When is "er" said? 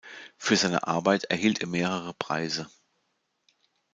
1.61-1.67